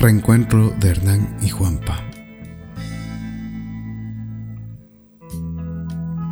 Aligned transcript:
Reencuentro 0.00 0.70
de 0.80 0.88
Hernán 0.88 1.36
y 1.42 1.50
Juanpa. 1.50 2.02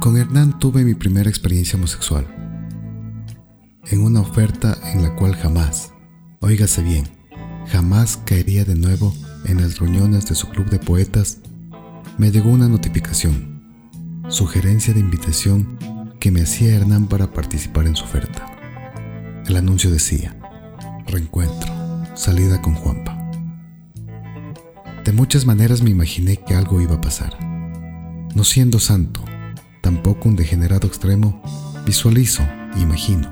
Con 0.01 0.17
Hernán 0.17 0.59
tuve 0.59 0.85
mi 0.85 0.95
primera 0.95 1.29
experiencia 1.29 1.77
homosexual, 1.77 2.27
en 3.85 4.01
una 4.01 4.23
oferta 4.23 4.79
en 4.95 5.03
la 5.03 5.14
cual 5.17 5.36
jamás, 5.36 5.93
oígase 6.41 6.82
bien, 6.82 7.11
jamás 7.67 8.17
caería 8.25 8.64
de 8.64 8.75
nuevo 8.75 9.14
en 9.45 9.61
las 9.61 9.79
reuniones 9.80 10.25
de 10.25 10.35
su 10.35 10.48
club 10.48 10.71
de 10.71 10.79
poetas, 10.79 11.41
me 12.16 12.30
llegó 12.30 12.48
una 12.48 12.71
notificación, 12.71 13.62
sugerencia 14.29 14.95
de 14.95 15.00
invitación 15.00 16.16
que 16.21 16.30
me 16.30 16.41
hacía 16.41 16.75
Hernán 16.75 17.07
para 17.07 17.35
participar 17.35 17.87
en 17.87 17.96
su 17.96 18.05
oferta. 18.05 18.46
El 19.46 19.59
anuncio 19.59 19.91
decía, 19.91 20.35
reencuentro, 21.07 21.71
salida 22.16 22.63
con 22.63 22.75
Juanpa. 22.75 23.18
De 25.08 25.14
muchas 25.14 25.46
maneras 25.46 25.80
me 25.80 25.89
imaginé 25.89 26.36
que 26.36 26.54
algo 26.54 26.82
iba 26.82 26.96
a 26.96 27.00
pasar. 27.00 27.32
No 28.35 28.44
siendo 28.44 28.79
santo, 28.79 29.25
tampoco 29.80 30.29
un 30.29 30.36
degenerado 30.36 30.86
extremo, 30.86 31.40
visualizo, 31.86 32.42
imagino, 32.77 33.30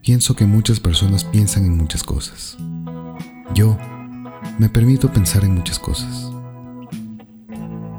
pienso 0.00 0.34
que 0.34 0.46
muchas 0.46 0.80
personas 0.80 1.24
piensan 1.24 1.66
en 1.66 1.76
muchas 1.76 2.02
cosas. 2.04 2.56
Yo 3.54 3.76
me 4.58 4.70
permito 4.70 5.12
pensar 5.12 5.44
en 5.44 5.56
muchas 5.56 5.78
cosas. 5.78 6.32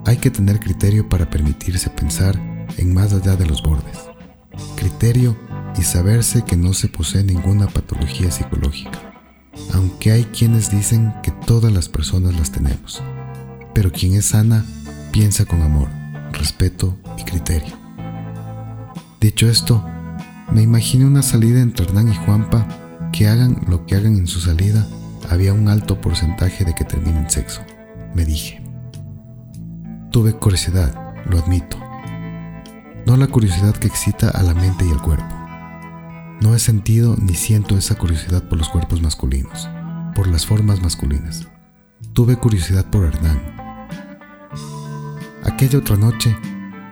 Hay 0.08 0.18
que 0.18 0.32
tener 0.32 0.60
criterio 0.60 1.08
para 1.08 1.30
permitirse 1.30 1.92
pensar 1.92 2.36
en 2.80 2.92
más 2.92 3.14
allá 3.14 3.36
de 3.36 3.46
los 3.46 3.62
bordes. 3.62 4.00
Criterio 4.78 5.38
y 5.78 5.84
saberse 5.84 6.44
que 6.44 6.58
no 6.58 6.74
se 6.74 6.88
posee 6.88 7.24
ninguna 7.24 7.68
patología 7.68 8.32
psicológica, 8.32 9.14
aunque 9.76 10.12
hay 10.12 10.24
quienes 10.24 10.72
dicen 10.72 11.14
que 11.22 11.31
todas 11.46 11.72
las 11.72 11.90
personas 11.90 12.38
las 12.38 12.52
tenemos 12.52 13.02
pero 13.74 13.92
quien 13.92 14.14
es 14.14 14.26
sana 14.26 14.66
piensa 15.12 15.46
con 15.46 15.62
amor, 15.62 15.90
respeto 16.32 16.98
y 17.18 17.24
criterio. 17.24 17.76
Dicho 19.20 19.50
esto, 19.50 19.86
me 20.52 20.62
imaginé 20.62 21.06
una 21.06 21.22
salida 21.22 21.62
entre 21.62 21.86
Hernán 21.86 22.10
y 22.10 22.16
Juanpa 22.16 22.68
que 23.12 23.28
hagan 23.28 23.62
lo 23.68 23.86
que 23.86 23.96
hagan 23.96 24.16
en 24.16 24.28
su 24.28 24.40
salida, 24.40 24.88
había 25.30 25.54
un 25.54 25.68
alto 25.68 26.02
porcentaje 26.02 26.66
de 26.66 26.74
que 26.74 26.86
terminen 26.86 27.30
sexo, 27.30 27.62
me 28.16 28.26
dije. 28.26 28.64
Tuve 30.12 30.34
curiosidad, 30.34 31.14
lo 31.26 31.38
admito. 31.38 31.78
No 33.06 33.18
la 33.18 33.28
curiosidad 33.28 33.76
que 33.76 33.88
excita 33.88 34.30
a 34.30 34.44
la 34.44 34.54
mente 34.54 34.86
y 34.86 34.92
al 34.92 35.02
cuerpo. 35.02 35.36
No 36.42 36.56
he 36.56 36.60
sentido 36.60 37.16
ni 37.22 37.36
siento 37.36 37.78
esa 37.78 37.96
curiosidad 37.96 38.44
por 38.44 38.58
los 38.58 38.70
cuerpos 38.70 39.02
masculinos, 39.02 39.70
por 40.16 40.28
las 40.28 40.46
formas 40.46 40.82
masculinas. 40.82 41.48
Tuve 42.14 42.36
curiosidad 42.36 42.86
por 42.86 43.06
Hernán, 43.06 43.62
Aquella 45.44 45.80
otra 45.80 45.96
noche, 45.96 46.38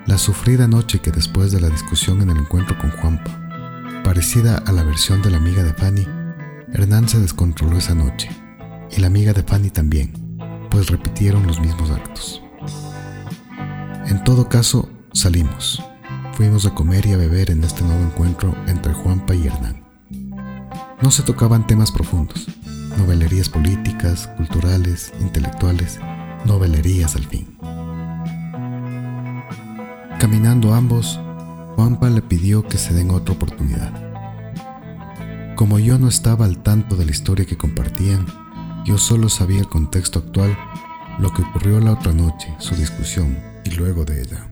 la 0.08 0.17
sufrida 0.17 0.67
noche 0.67 1.00
que 1.00 1.11
después 1.11 1.52
de 1.52 1.61
la 1.61 1.70
discusión 1.70 2.22
en 2.22 2.31
el 2.31 2.38
encuentro 2.38 2.76
con 2.80 2.89
Juanpa, 2.89 4.02
parecida 4.03 4.58
a 4.58 4.72
la 4.72 4.84
versión 4.84 5.22
de 5.22 5.30
la 5.30 5.38
amiga 5.38 5.64
de 5.64 5.73
Fanny, 5.73 6.08
Hernán 6.73 7.08
se 7.08 7.20
descontroló 7.20 7.78
esa 7.78 7.94
noche, 7.94 8.30
y 8.89 9.02
la 9.02 9.08
amiga 9.08 9.33
de 9.33 9.44
Fanny 9.44 9.70
también, 9.70 10.14
pues 10.72 10.88
repitieron 10.88 11.45
los 11.45 11.59
mismos 11.59 11.92
actos. 11.92 12.42
En 14.08 14.23
todo 14.23 14.50
caso, 14.50 14.89
salimos. 15.14 15.83
Fuimos 16.33 16.66
a 16.66 16.73
comer 16.73 17.06
y 17.06 17.14
a 17.14 17.17
beber 17.17 17.52
en 17.52 17.64
este 17.64 17.83
nuevo 17.83 18.04
encuentro 18.04 18.56
entre 18.67 18.94
Juanpa 18.94 19.36
y 19.36 19.45
Hernán. 19.45 19.83
No 21.02 21.11
se 21.11 21.22
tocaban 21.22 21.67
temas 21.67 21.92
profundos, 21.92 22.48
novelerías 22.98 23.50
políticas, 23.50 24.28
culturales, 24.38 25.12
intelectuales, 25.20 26.00
novelerías 26.45 27.16
al 27.16 27.26
fin. 27.26 27.58
Caminando 30.20 30.73
ambos, 30.73 31.20
Juanpa 31.76 32.10
le 32.10 32.22
pidió 32.22 32.67
que 32.67 32.77
se 32.77 32.94
den 32.94 33.11
otra 33.11 33.33
oportunidad. 33.36 33.94
Como 35.55 35.80
yo 35.80 35.98
no 35.98 36.08
estaba 36.08 36.45
al 36.45 36.61
tanto 36.64 36.95
de 36.95 37.05
la 37.05 37.11
historia 37.11 37.45
que 37.45 37.58
compartían, 37.58 38.26
yo 38.86 38.98
solo 38.98 39.30
sabía 39.30 39.60
el 39.60 39.70
contexto 39.70 40.20
actual, 40.20 40.58
lo 41.20 41.33
que 41.33 41.42
ocurrió 41.42 41.80
la 41.80 41.94
otra 41.94 42.14
noche, 42.14 42.54
su 42.60 42.76
discusión 42.76 43.38
y 43.64 43.71
luego 43.71 44.06
de 44.06 44.21
ella. 44.21 44.50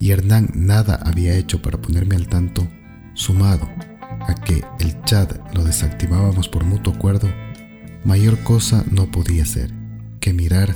Y 0.00 0.10
Hernán 0.10 0.50
nada 0.54 1.00
había 1.04 1.34
hecho 1.34 1.60
para 1.60 1.80
ponerme 1.80 2.16
al 2.16 2.28
tanto, 2.28 2.66
sumado 3.14 3.68
a 4.26 4.34
que 4.34 4.64
el 4.80 5.02
chat 5.04 5.32
lo 5.54 5.64
desactivábamos 5.64 6.48
por 6.48 6.64
mutuo 6.64 6.94
acuerdo, 6.94 7.28
mayor 8.04 8.38
cosa 8.40 8.84
no 8.90 9.10
podía 9.10 9.44
ser 9.44 9.72
que 10.20 10.32
mirar, 10.32 10.74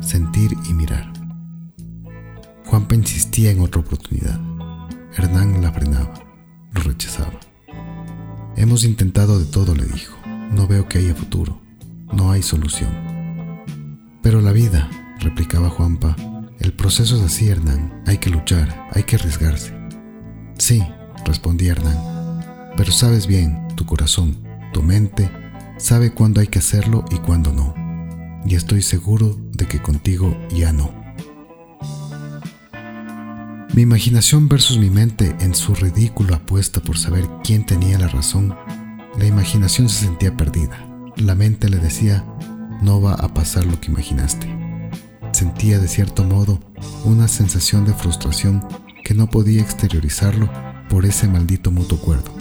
sentir 0.00 0.52
y 0.68 0.74
mirar. 0.74 1.12
Juanpa 2.66 2.94
insistía 2.94 3.50
en 3.50 3.60
otra 3.60 3.80
oportunidad. 3.80 4.38
Hernán 5.16 5.60
la 5.60 5.72
frenaba, 5.72 6.14
lo 6.72 6.82
rechazaba. 6.82 7.40
Hemos 8.56 8.84
intentado 8.84 9.38
de 9.38 9.46
todo, 9.46 9.74
le 9.74 9.84
dijo. 9.84 10.16
No 10.52 10.66
veo 10.66 10.88
que 10.88 10.98
haya 10.98 11.14
futuro. 11.14 11.60
No 12.12 12.30
hay 12.30 12.42
solución. 12.42 12.90
Pero 14.22 14.40
la 14.40 14.52
vida, 14.52 14.88
replicaba 15.20 15.70
Juanpa, 15.70 16.16
el 16.58 16.72
proceso 16.72 17.16
es 17.16 17.22
así, 17.22 17.48
Hernán. 17.48 18.02
Hay 18.06 18.18
que 18.18 18.30
luchar, 18.30 18.88
hay 18.92 19.04
que 19.04 19.16
arriesgarse. 19.16 19.74
Sí, 20.58 20.82
respondía 21.24 21.72
Hernán. 21.72 22.42
Pero 22.76 22.92
sabes 22.92 23.26
bien, 23.26 23.66
tu 23.76 23.86
corazón, 23.86 24.36
tu 24.72 24.82
mente, 24.82 25.30
sabe 25.80 26.12
cuándo 26.12 26.40
hay 26.40 26.46
que 26.46 26.58
hacerlo 26.58 27.04
y 27.10 27.16
cuándo 27.16 27.52
no. 27.52 27.74
Y 28.46 28.54
estoy 28.54 28.82
seguro 28.82 29.36
de 29.52 29.66
que 29.66 29.80
contigo 29.80 30.36
ya 30.50 30.72
no. 30.72 30.92
Mi 33.74 33.82
imaginación 33.82 34.48
versus 34.48 34.78
mi 34.78 34.90
mente 34.90 35.34
en 35.40 35.54
su 35.54 35.74
ridículo 35.74 36.34
apuesta 36.34 36.80
por 36.80 36.98
saber 36.98 37.24
quién 37.44 37.64
tenía 37.64 37.98
la 37.98 38.08
razón, 38.08 38.54
la 39.18 39.26
imaginación 39.26 39.88
se 39.88 40.06
sentía 40.06 40.36
perdida. 40.36 40.86
La 41.16 41.34
mente 41.34 41.68
le 41.68 41.78
decía, 41.78 42.24
no 42.82 43.00
va 43.00 43.14
a 43.14 43.32
pasar 43.32 43.64
lo 43.66 43.80
que 43.80 43.90
imaginaste. 43.90 44.48
Sentía 45.32 45.78
de 45.78 45.88
cierto 45.88 46.24
modo 46.24 46.60
una 47.04 47.28
sensación 47.28 47.84
de 47.84 47.94
frustración 47.94 48.66
que 49.04 49.14
no 49.14 49.28
podía 49.28 49.62
exteriorizarlo 49.62 50.50
por 50.88 51.04
ese 51.04 51.28
maldito 51.28 51.70
mutuo 51.70 51.98
acuerdo. 51.98 52.32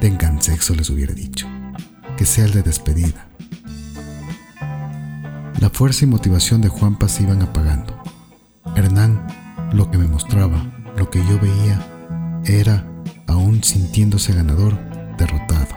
Tengan 0.00 0.42
sexo, 0.42 0.74
les 0.74 0.88
hubiera 0.88 1.12
dicho. 1.12 1.46
Que 2.16 2.24
sea 2.24 2.44
el 2.44 2.52
de 2.52 2.62
despedida. 2.62 3.26
La 5.60 5.70
fuerza 5.70 6.04
y 6.04 6.08
motivación 6.08 6.60
de 6.60 6.68
Juanpa 6.68 7.08
se 7.08 7.22
iban 7.22 7.42
apagando. 7.42 8.02
Hernán 8.74 9.26
lo 9.72 9.90
que 9.90 9.98
me 9.98 10.06
mostraba, 10.06 10.64
lo 10.96 11.10
que 11.10 11.18
yo 11.26 11.38
veía, 11.40 11.80
era, 12.44 12.86
aún 13.26 13.62
sintiéndose 13.62 14.32
ganador, 14.32 14.78
derrotado, 15.16 15.68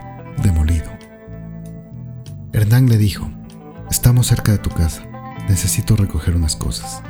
demolido. 0.44 0.90
Hernán 2.54 2.88
le 2.88 2.98
dijo, 2.98 3.30
estamos 3.90 4.28
cerca 4.28 4.52
de 4.52 4.60
tu 4.60 4.70
casa, 4.70 5.04
necesito 5.48 5.96
recoger 5.96 6.36
unas 6.36 6.56
cosas. 6.56 7.02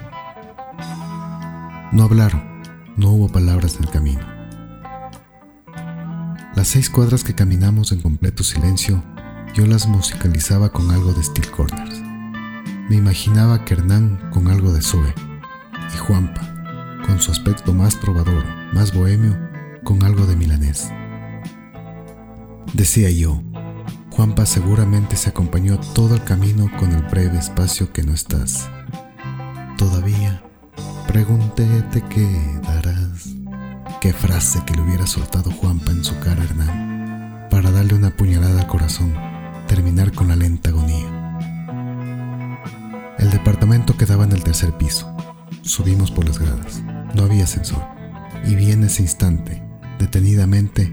No 1.92 2.04
hablaron, 2.04 2.62
no 2.98 3.10
hubo 3.10 3.30
palabras 3.30 3.76
en 3.78 3.84
el 3.84 3.90
camino. 3.90 4.22
Las 6.56 6.68
seis 6.68 6.90
cuadras 6.90 7.24
que 7.24 7.36
caminamos 7.36 7.92
en 7.92 8.02
completo 8.02 8.44
silencio, 8.44 9.04
yo 9.54 9.66
las 9.66 9.88
musicalizaba 9.88 10.70
con 10.70 10.92
algo 10.92 11.14
de 11.14 11.24
Steel 11.24 11.50
Corners. 11.52 12.02
Me 12.90 12.96
imaginaba 12.96 13.66
que 13.66 13.76
Hernán 13.76 14.30
con 14.32 14.48
algo 14.48 14.72
de 14.74 14.82
Zoe 14.82 15.14
y 15.94 15.98
Juanpa 15.98 16.50
con 17.06 17.20
su 17.20 17.32
aspecto 17.32 17.74
más 17.74 18.00
trovador, 18.00 18.46
más 18.74 18.94
bohemio, 18.94 19.36
con 19.84 20.04
algo 20.04 20.26
de 20.28 20.36
milanés. 20.36 20.92
Decía 22.74 23.10
yo, 23.10 23.42
Juanpa 24.12 24.46
seguramente 24.46 25.16
se 25.16 25.30
acompañó 25.30 25.80
todo 25.80 26.16
el 26.16 26.24
camino 26.24 26.70
con 26.78 26.92
el 26.92 27.02
breve 27.04 27.40
espacio 27.40 27.92
que 27.92 28.04
no 28.04 28.14
estás. 28.14 28.70
Todavía, 29.78 30.44
pregunté, 31.08 31.66
¿te 31.92 32.02
quedarás? 32.04 33.30
Qué 34.02 34.14
frase 34.14 34.62
que 34.66 34.76
le 34.76 34.82
hubiera 34.82 35.08
soltado 35.08 35.52
Juanpa 35.52 35.92
en 35.92 36.04
su 36.04 36.18
cara 36.20 36.44
Hernán, 36.44 37.48
para 37.50 37.72
darle 37.72 37.96
una 37.96 38.16
puñalada 38.16 38.62
al 38.62 38.68
corazón, 38.68 39.29
terminar 39.70 40.12
con 40.12 40.28
la 40.28 40.36
lenta 40.36 40.72
agonía. 40.72 41.38
El 43.20 43.30
departamento 43.30 43.96
quedaba 43.96 44.24
en 44.24 44.32
el 44.32 44.44
tercer 44.44 44.76
piso. 44.76 45.16
Subimos 45.62 46.10
por 46.10 46.26
las 46.26 46.40
gradas. 46.40 46.82
No 47.14 47.24
había 47.24 47.44
ascensor. 47.44 47.84
Y 48.48 48.56
vi 48.56 48.72
en 48.72 48.84
ese 48.84 49.04
instante, 49.04 49.62
detenidamente, 50.00 50.92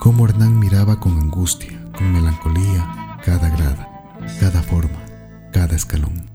cómo 0.00 0.24
Hernán 0.24 0.58
miraba 0.58 0.98
con 0.98 1.12
angustia, 1.18 1.70
con 1.96 2.12
melancolía, 2.12 3.16
cada 3.24 3.48
grada, 3.48 3.88
cada 4.40 4.60
forma, 4.60 4.98
cada 5.52 5.76
escalón. 5.76 6.28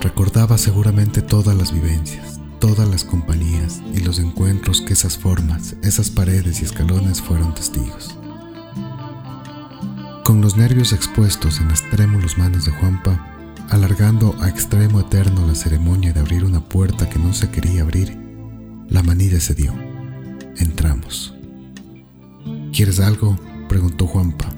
Recordaba 0.00 0.58
seguramente 0.58 1.22
todas 1.22 1.56
las 1.56 1.72
vivencias, 1.72 2.33
todas 2.64 2.88
las 2.88 3.04
compañías 3.04 3.82
y 3.92 4.00
los 4.00 4.18
encuentros 4.18 4.80
que 4.80 4.94
esas 4.94 5.18
formas, 5.18 5.76
esas 5.82 6.08
paredes 6.08 6.62
y 6.62 6.64
escalones 6.64 7.20
fueron 7.20 7.54
testigos. 7.54 8.16
Con 10.24 10.40
los 10.40 10.56
nervios 10.56 10.94
expuestos 10.94 11.60
en 11.60 11.68
las 11.68 11.82
trémulos 11.90 12.38
manos 12.38 12.64
de 12.64 12.72
Juanpa, 12.72 13.54
alargando 13.68 14.34
a 14.40 14.48
extremo 14.48 15.00
eterno 15.00 15.46
la 15.46 15.54
ceremonia 15.54 16.14
de 16.14 16.20
abrir 16.20 16.42
una 16.42 16.66
puerta 16.66 17.06
que 17.06 17.18
no 17.18 17.34
se 17.34 17.50
quería 17.50 17.82
abrir, 17.82 18.16
la 18.88 19.02
manilla 19.02 19.40
se 19.40 19.54
dio. 19.54 19.74
Entramos. 20.56 21.34
¿Quieres 22.72 22.98
algo? 22.98 23.38
preguntó 23.68 24.06
Juanpa. 24.06 24.48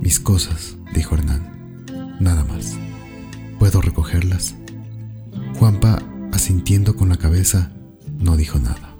Mis 0.00 0.18
cosas, 0.18 0.74
dijo 0.92 1.14
Hernán. 1.14 1.86
Nada 2.18 2.42
más. 2.42 2.76
¿Puedo 3.60 3.80
recogerlas? 3.80 4.56
Juanpa, 5.56 6.02
asintiendo 6.48 6.96
con 6.96 7.10
la 7.10 7.18
cabeza, 7.18 7.70
no 8.18 8.34
dijo 8.38 8.58
nada. 8.58 8.96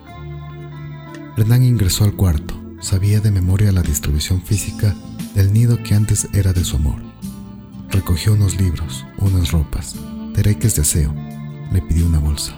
Hernán 1.38 1.62
ingresó 1.62 2.04
al 2.04 2.14
cuarto. 2.14 2.54
Sabía 2.82 3.20
de 3.20 3.30
memoria 3.30 3.72
la 3.72 3.80
distribución 3.80 4.42
física 4.42 4.94
del 5.34 5.54
nido 5.54 5.82
que 5.82 5.94
antes 5.94 6.28
era 6.34 6.52
de 6.52 6.62
su 6.62 6.76
amor. 6.76 7.00
Recogió 7.88 8.34
unos 8.34 8.60
libros, 8.60 9.06
unas 9.16 9.50
ropas, 9.50 9.94
tereques 10.34 10.76
de 10.76 10.82
aseo. 10.82 11.14
Le 11.72 11.80
pidió 11.80 12.04
una 12.04 12.18
bolsa. 12.18 12.54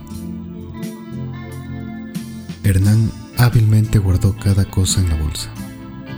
Hernán 2.64 3.12
hábilmente 3.38 4.00
guardó 4.00 4.36
cada 4.38 4.64
cosa 4.64 5.00
en 5.00 5.08
la 5.08 5.22
bolsa, 5.22 5.50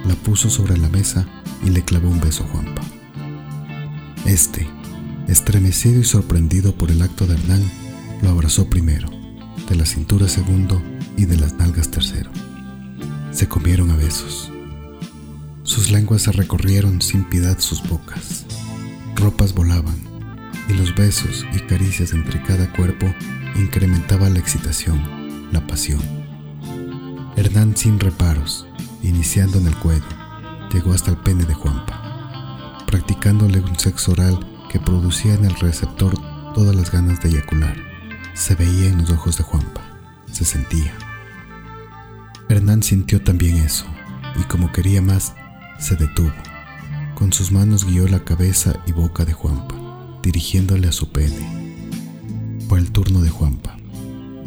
la 0.06 0.14
puso 0.14 0.48
sobre 0.48 0.78
la 0.78 0.88
mesa 0.88 1.26
y 1.62 1.68
le 1.68 1.84
clavó 1.84 2.08
un 2.08 2.22
beso 2.22 2.44
a 2.44 2.48
Juanpa. 2.48 2.80
Este, 4.24 4.66
estremecido 5.28 6.00
y 6.00 6.04
sorprendido 6.04 6.74
por 6.74 6.90
el 6.90 7.02
acto 7.02 7.26
de 7.26 7.34
Hernán, 7.34 7.62
lo 8.22 8.30
abrazó 8.30 8.70
primero, 8.70 9.10
de 9.68 9.74
la 9.74 9.84
cintura 9.84 10.28
segundo 10.28 10.80
y 11.16 11.26
de 11.26 11.36
las 11.36 11.54
nalgas 11.54 11.90
tercero. 11.90 12.30
Se 13.32 13.48
comieron 13.48 13.90
a 13.90 13.96
besos. 13.96 14.50
Sus 15.64 15.90
lenguas 15.90 16.22
se 16.22 16.32
recorrieron 16.32 17.02
sin 17.02 17.24
piedad 17.24 17.58
sus 17.58 17.86
bocas. 17.88 18.46
Ropas 19.16 19.54
volaban 19.54 19.96
y 20.68 20.74
los 20.74 20.94
besos 20.94 21.44
y 21.52 21.60
caricias 21.60 22.12
entre 22.12 22.42
cada 22.42 22.72
cuerpo 22.72 23.06
incrementaban 23.56 24.34
la 24.34 24.40
excitación, 24.40 25.50
la 25.52 25.66
pasión. 25.66 26.00
Hernán 27.36 27.76
sin 27.76 27.98
reparos, 27.98 28.66
iniciando 29.02 29.58
en 29.58 29.66
el 29.66 29.76
cuello, 29.76 30.04
llegó 30.72 30.92
hasta 30.92 31.10
el 31.10 31.16
pene 31.18 31.44
de 31.44 31.54
Juanpa, 31.54 32.84
practicándole 32.86 33.60
un 33.60 33.78
sexo 33.78 34.12
oral 34.12 34.38
que 34.70 34.78
producía 34.78 35.34
en 35.34 35.44
el 35.44 35.54
receptor 35.56 36.14
todas 36.54 36.74
las 36.74 36.90
ganas 36.92 37.20
de 37.22 37.30
eyacular. 37.30 37.91
Se 38.34 38.54
veía 38.54 38.88
en 38.88 38.98
los 38.98 39.10
ojos 39.10 39.36
de 39.36 39.44
Juanpa, 39.44 39.82
se 40.30 40.44
sentía. 40.44 40.92
Hernán 42.48 42.82
sintió 42.82 43.22
también 43.22 43.56
eso, 43.56 43.86
y 44.40 44.42
como 44.44 44.72
quería 44.72 45.02
más, 45.02 45.34
se 45.78 45.96
detuvo. 45.96 46.32
Con 47.14 47.32
sus 47.32 47.52
manos 47.52 47.84
guió 47.84 48.08
la 48.08 48.24
cabeza 48.24 48.74
y 48.86 48.92
boca 48.92 49.24
de 49.24 49.32
Juanpa, 49.32 49.74
dirigiéndole 50.22 50.88
a 50.88 50.92
su 50.92 51.12
pene. 51.12 51.80
Fue 52.68 52.78
el 52.78 52.90
turno 52.90 53.20
de 53.20 53.30
Juanpa, 53.30 53.76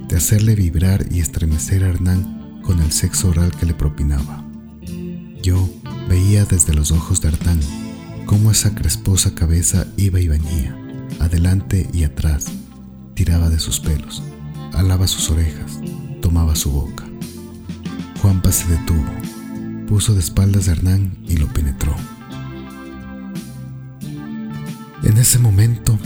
de 0.08 0.18
hacerle 0.18 0.56
vibrar 0.56 1.06
y 1.12 1.20
estremecer 1.20 1.84
a 1.84 1.90
Hernán 1.90 2.62
con 2.64 2.82
el 2.82 2.92
sexo 2.92 3.30
oral 3.30 3.52
que 3.56 3.66
le 3.66 3.74
propinaba. 3.74 4.44
Yo 5.42 5.70
veía 6.10 6.46
desde 6.46 6.74
los 6.74 6.92
ojos 6.92 7.22
de 7.22 7.30
Artán 7.30 7.60
cómo 8.26 8.52
esa 8.52 8.74
cresposa 8.74 9.36
cabeza 9.36 9.86
iba 9.98 10.20
y 10.20 10.28
venía, 10.28 10.76
adelante 11.20 11.88
y 11.94 12.04
atrás, 12.04 12.48
tiraba 13.16 13.50
de 13.50 13.60
sus 13.60 13.80
pelos, 13.80 14.22
alaba 14.74 15.08
sus 15.08 15.32
orejas, 15.32 15.80
tomaba 16.22 16.56
su 16.56 16.72
boca. 16.72 17.04
Juanpa 18.22 18.52
se 18.52 18.68
detuvo, 18.68 19.12
puso 19.88 20.14
de 20.14 20.20
espaldas 20.20 20.68
a 20.68 20.74
Hernán 20.74 21.18
y 21.28 21.38
lo 21.38 21.48
penetró. 21.48 21.96
En 25.04 25.18
ese 25.18 25.40
momento, 25.40 25.98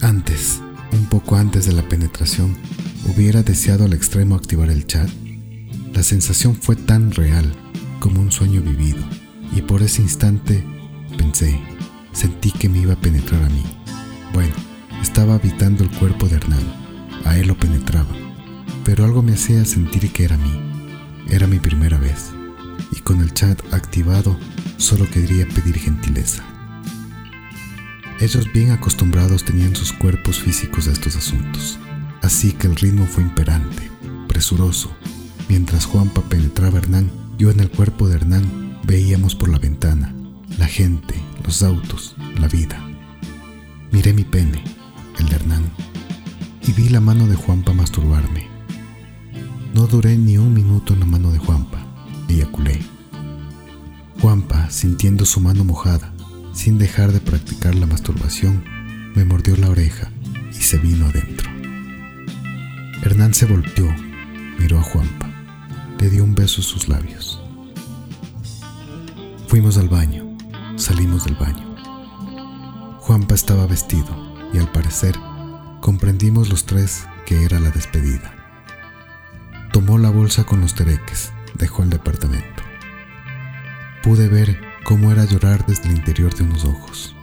antes, 0.00 0.60
un 0.92 1.06
poco 1.06 1.34
antes 1.34 1.66
de 1.66 1.72
la 1.72 1.82
penetración, 1.88 2.56
hubiera 3.04 3.42
deseado 3.42 3.84
al 3.84 3.92
extremo 3.92 4.36
activar 4.36 4.70
el 4.70 4.86
chat 4.86 5.10
la 5.98 6.04
sensación 6.04 6.54
fue 6.54 6.76
tan 6.76 7.10
real 7.10 7.52
como 7.98 8.20
un 8.20 8.30
sueño 8.30 8.60
vivido, 8.60 9.02
y 9.52 9.62
por 9.62 9.82
ese 9.82 10.00
instante 10.00 10.64
pensé, 11.16 11.58
sentí 12.12 12.52
que 12.52 12.68
me 12.68 12.78
iba 12.78 12.92
a 12.92 13.00
penetrar 13.00 13.42
a 13.42 13.48
mí. 13.48 13.64
Bueno, 14.32 14.54
estaba 15.08 15.36
habitando 15.36 15.84
el 15.84 15.90
cuerpo 15.90 16.28
de 16.28 16.36
Hernán, 16.36 16.62
a 17.24 17.38
él 17.38 17.48
lo 17.48 17.56
penetraba, 17.56 18.14
pero 18.84 19.06
algo 19.06 19.22
me 19.22 19.32
hacía 19.32 19.64
sentir 19.64 20.12
que 20.12 20.24
era 20.24 20.36
mí, 20.36 20.52
era 21.30 21.46
mi 21.46 21.58
primera 21.58 21.96
vez, 21.96 22.30
y 22.92 23.00
con 23.00 23.22
el 23.22 23.32
chat 23.32 23.58
activado 23.72 24.38
solo 24.76 25.08
quería 25.10 25.48
pedir 25.48 25.78
gentileza. 25.78 26.44
Ellos 28.20 28.52
bien 28.52 28.70
acostumbrados 28.70 29.46
tenían 29.46 29.74
sus 29.74 29.94
cuerpos 29.94 30.40
físicos 30.40 30.88
a 30.88 30.92
estos 30.92 31.16
asuntos, 31.16 31.78
así 32.20 32.52
que 32.52 32.66
el 32.66 32.76
ritmo 32.76 33.06
fue 33.06 33.22
imperante, 33.22 33.90
presuroso, 34.28 34.94
Mientras 35.48 35.86
Juanpa 35.86 36.20
penetraba 36.20 36.76
a 36.76 36.82
Hernán, 36.82 37.10
yo 37.38 37.50
en 37.50 37.60
el 37.60 37.70
cuerpo 37.70 38.06
de 38.06 38.16
Hernán 38.16 38.78
veíamos 38.84 39.34
por 39.34 39.48
la 39.48 39.58
ventana, 39.58 40.14
la 40.58 40.66
gente, 40.66 41.14
los 41.42 41.62
autos, 41.62 42.14
la 42.38 42.48
vida. 42.48 42.78
Miré 43.90 44.12
mi 44.12 44.24
pene, 44.24 44.62
el 45.18 45.28
de 45.28 45.36
Hernán, 45.36 45.64
y 46.66 46.72
vi 46.72 46.88
la 46.88 47.00
mano 47.00 47.26
de 47.26 47.36
Juanpa 47.36 47.72
masturbarme. 47.72 48.46
No 49.74 49.86
duré 49.86 50.16
ni 50.16 50.38
un 50.38 50.52
minuto 50.52 50.94
en 50.94 51.00
la 51.00 51.06
mano 51.06 51.30
de 51.30 51.38
Juanpa, 51.38 51.78
eyaculé. 52.28 52.80
Juanpa, 54.20 54.70
sintiendo 54.70 55.24
su 55.24 55.40
mano 55.40 55.64
mojada, 55.64 56.12
sin 56.52 56.78
dejar 56.78 57.12
de 57.12 57.20
practicar 57.20 57.74
la 57.74 57.86
masturbación, 57.86 58.64
me 59.14 59.24
mordió 59.24 59.56
la 59.56 59.70
oreja 59.70 60.10
y 60.50 60.62
se 60.62 60.78
vino 60.78 61.06
adentro. 61.06 61.48
Hernán 63.02 63.34
se 63.34 63.46
volteó, 63.46 63.88
miró 64.58 64.78
a 64.78 64.82
Juanpa 64.82 65.28
le 65.98 66.08
dio 66.10 66.22
un 66.22 66.34
beso 66.34 66.60
a 66.60 66.64
sus 66.64 66.88
labios. 66.88 67.40
Fuimos 69.48 69.78
al 69.78 69.88
baño, 69.88 70.36
salimos 70.76 71.24
del 71.24 71.34
baño. 71.34 71.74
Juanpa 73.00 73.34
estaba 73.34 73.66
vestido 73.66 74.27
y 74.52 74.58
al 74.58 74.70
parecer 74.72 75.14
comprendimos 75.80 76.48
los 76.48 76.64
tres 76.64 77.06
que 77.26 77.44
era 77.44 77.60
la 77.60 77.70
despedida. 77.70 78.34
Tomó 79.72 79.98
la 79.98 80.10
bolsa 80.10 80.44
con 80.44 80.60
los 80.60 80.74
tereques, 80.74 81.32
dejó 81.54 81.82
el 81.82 81.90
departamento. 81.90 82.62
Pude 84.02 84.28
ver 84.28 84.58
cómo 84.84 85.12
era 85.12 85.24
llorar 85.24 85.66
desde 85.66 85.88
el 85.88 85.96
interior 85.96 86.34
de 86.34 86.44
unos 86.44 86.64
ojos. 86.64 87.14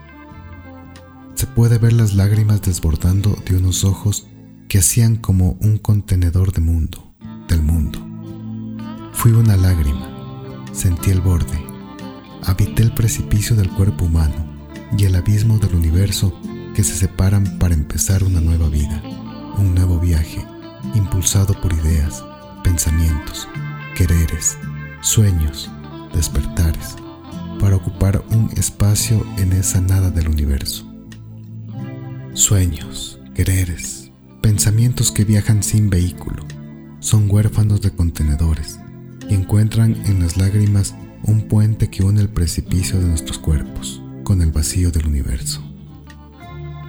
Se 1.33 1.47
puede 1.47 1.77
ver 1.77 1.93
las 1.93 2.13
lágrimas 2.13 2.61
desbordando 2.61 3.35
de 3.45 3.57
unos 3.57 3.83
ojos 3.83 4.27
que 4.67 4.79
hacían 4.79 5.15
como 5.15 5.57
un 5.61 5.77
contenedor 5.77 6.51
de 6.51 6.61
mundo, 6.61 7.13
del 7.47 7.61
mundo. 7.61 7.99
Fui 9.13 9.31
una 9.31 9.57
lágrima, 9.57 10.63
sentí 10.71 11.11
el 11.11 11.21
borde, 11.21 11.59
habité 12.43 12.83
el 12.83 12.93
precipicio 12.93 13.55
del 13.55 13.69
cuerpo 13.69 14.05
humano 14.05 14.35
y 14.97 15.05
el 15.05 15.15
abismo 15.15 15.57
del 15.57 15.75
universo 15.75 16.39
que 16.75 16.83
se 16.83 16.95
separan 16.95 17.57
para 17.57 17.73
empezar 17.73 18.23
una 18.23 18.41
nueva 18.41 18.67
vida, 18.67 19.01
un 19.57 19.73
nuevo 19.73 19.97
viaje, 19.97 20.45
impulsado 20.93 21.59
por 21.61 21.71
ideas, 21.71 22.23
pensamientos, 22.63 23.47
quereres, 23.95 24.57
sueños, 24.99 25.71
despertares, 26.13 26.97
para 27.61 27.77
ocupar 27.77 28.23
un 28.29 28.51
espacio 28.57 29.25
en 29.37 29.53
esa 29.53 29.79
nada 29.79 30.11
del 30.11 30.27
universo. 30.27 30.85
Sueños, 32.33 33.21
quereres, 33.33 34.11
pensamientos 34.41 35.13
que 35.13 35.23
viajan 35.23 35.63
sin 35.63 35.89
vehículo, 35.89 36.45
son 36.99 37.31
huérfanos 37.31 37.79
de 37.81 37.91
contenedores, 37.91 38.79
y 39.29 39.33
encuentran 39.33 39.95
en 40.05 40.19
las 40.19 40.35
lágrimas 40.35 40.93
un 41.23 41.47
puente 41.47 41.89
que 41.89 42.03
une 42.03 42.19
el 42.19 42.29
precipicio 42.29 42.99
de 42.99 43.07
nuestros 43.07 43.39
cuerpos 43.39 44.01
con 44.23 44.41
el 44.41 44.51
vacío 44.51 44.91
del 44.91 45.07
universo. 45.07 45.64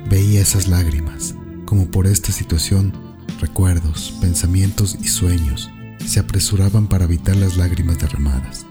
Veía 0.09 0.41
esas 0.41 0.69
lágrimas, 0.69 1.35
como 1.65 1.91
por 1.91 2.07
esta 2.07 2.31
situación, 2.31 2.93
recuerdos, 3.41 4.15
pensamientos 4.21 4.97
y 5.03 5.09
sueños 5.09 5.71
se 6.07 6.21
apresuraban 6.21 6.87
para 6.87 7.05
evitar 7.05 7.35
las 7.37 7.57
lágrimas 7.57 7.99
derramadas. 7.99 8.65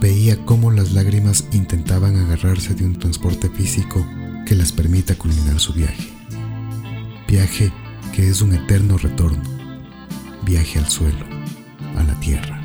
Veía 0.00 0.44
cómo 0.44 0.70
las 0.70 0.92
lágrimas 0.92 1.44
intentaban 1.52 2.16
agarrarse 2.16 2.74
de 2.74 2.84
un 2.84 2.98
transporte 2.98 3.48
físico 3.48 4.04
que 4.46 4.56
les 4.56 4.72
permita 4.72 5.14
culminar 5.14 5.60
su 5.60 5.72
viaje. 5.72 6.10
Viaje 7.28 7.72
que 8.12 8.28
es 8.28 8.42
un 8.42 8.52
eterno 8.52 8.98
retorno. 8.98 9.42
Viaje 10.44 10.80
al 10.80 10.88
suelo, 10.88 11.24
a 11.96 12.02
la 12.02 12.18
tierra. 12.18 12.60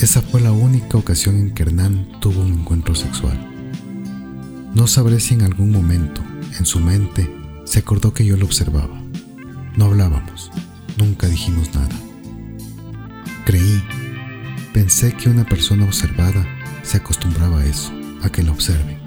Esa 0.00 0.20
fue 0.22 0.40
la 0.40 0.52
única 0.52 0.98
ocasión 0.98 1.36
en 1.36 1.54
que 1.54 1.62
Hernán 1.62 2.08
tuvo 2.20 2.40
un 2.40 2.52
encuentro 2.52 2.94
sexual. 2.94 3.47
No 4.74 4.86
sabré 4.86 5.18
si 5.20 5.34
en 5.34 5.42
algún 5.42 5.72
momento, 5.72 6.22
en 6.58 6.66
su 6.66 6.80
mente, 6.80 7.34
se 7.64 7.80
acordó 7.80 8.12
que 8.12 8.24
yo 8.24 8.36
lo 8.36 8.44
observaba. 8.44 9.00
No 9.76 9.86
hablábamos, 9.86 10.50
nunca 10.96 11.26
dijimos 11.26 11.74
nada. 11.74 11.94
Creí, 13.44 13.82
pensé 14.72 15.12
que 15.12 15.30
una 15.30 15.44
persona 15.44 15.84
observada 15.84 16.46
se 16.82 16.98
acostumbraba 16.98 17.60
a 17.60 17.66
eso, 17.66 17.92
a 18.22 18.30
que 18.30 18.42
la 18.42 18.52
observe. 18.52 18.98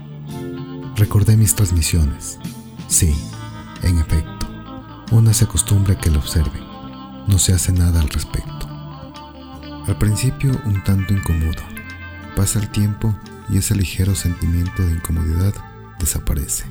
Recordé 0.96 1.38
mis 1.38 1.56
transmisiones. 1.56 2.40
Sí, 2.88 3.14
en 3.84 4.00
efecto, 4.00 4.48
una 5.12 5.34
se 5.34 5.46
acostumbra 5.46 5.94
a 5.94 5.98
que 5.98 6.10
la 6.10 6.18
observe. 6.18 6.60
No 7.28 7.38
se 7.38 7.54
hace 7.54 7.72
nada 7.72 8.02
al 8.02 8.10
respecto. 8.10 8.68
Al 9.88 9.98
principio 9.98 10.60
un 10.66 10.84
tanto 10.84 11.14
incómodo. 11.14 11.71
Pasa 12.42 12.58
el 12.58 12.70
tiempo 12.70 13.16
y 13.52 13.58
ese 13.60 13.76
ligero 13.76 14.16
sentimiento 14.16 14.82
de 14.82 14.94
incomodidad 14.94 15.54
desaparece. 16.00 16.64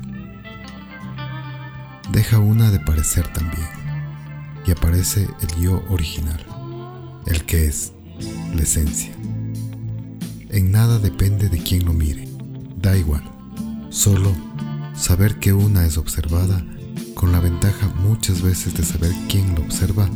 Deja 2.11 2.41
una 2.41 2.73
de 2.73 2.81
parecer 2.81 3.33
también 3.33 3.69
y 4.67 4.73
aparece 4.73 5.29
el 5.41 5.63
yo 5.63 5.85
original, 5.89 6.45
el 7.27 7.45
que 7.45 7.67
es, 7.67 7.93
la 8.53 8.63
esencia. 8.63 9.13
En 10.49 10.73
nada 10.73 10.99
depende 10.99 11.49
de 11.49 11.63
quien 11.63 11.85
lo 11.85 11.93
mire, 11.93 12.27
da 12.77 12.97
igual, 12.97 13.23
solo 13.91 14.33
saber 14.97 15.39
que 15.39 15.53
una 15.53 15.87
es 15.87 15.99
observada 15.99 16.67
con 17.15 17.31
la 17.31 17.39
ventaja 17.39 17.87
muchas 17.95 18.43
veces 18.43 18.75
de 18.75 18.83
saber 18.83 19.13
quién 19.29 19.55
lo 19.55 19.61
observa, 19.61 20.11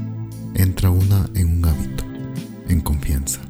entra 0.54 0.90
una 0.90 1.30
en 1.36 1.58
un 1.58 1.64
hábito, 1.64 2.04
en 2.66 2.80
confianza. 2.80 3.40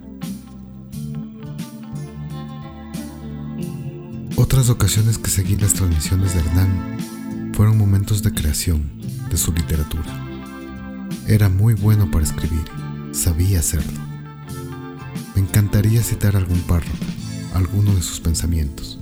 Otras 4.54 4.70
ocasiones 4.70 5.18
que 5.18 5.30
seguí 5.30 5.56
las 5.56 5.74
transmisiones 5.74 6.32
de 6.32 6.38
Hernán 6.38 7.50
fueron 7.54 7.76
momentos 7.76 8.22
de 8.22 8.32
creación 8.32 8.88
de 9.28 9.36
su 9.36 9.52
literatura. 9.52 10.06
Era 11.26 11.48
muy 11.48 11.74
bueno 11.74 12.08
para 12.08 12.24
escribir, 12.24 12.62
sabía 13.10 13.58
hacerlo. 13.58 13.98
Me 15.34 15.42
encantaría 15.42 16.04
citar 16.04 16.36
algún 16.36 16.60
párrafo, 16.60 17.04
alguno 17.52 17.96
de 17.96 18.02
sus 18.02 18.20
pensamientos. 18.20 19.00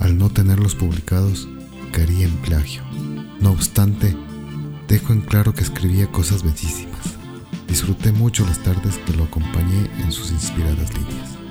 Al 0.00 0.18
no 0.18 0.30
tenerlos 0.30 0.74
publicados, 0.74 1.48
caería 1.92 2.26
en 2.26 2.36
plagio. 2.38 2.82
No 3.38 3.52
obstante, 3.52 4.16
dejo 4.88 5.12
en 5.12 5.20
claro 5.20 5.54
que 5.54 5.62
escribía 5.62 6.10
cosas 6.10 6.42
bellísimas. 6.42 7.04
Disfruté 7.68 8.10
mucho 8.10 8.44
las 8.44 8.58
tardes 8.64 8.98
que 9.06 9.12
lo 9.12 9.22
acompañé 9.22 9.88
en 10.02 10.10
sus 10.10 10.32
inspiradas 10.32 10.92
líneas. 10.92 11.41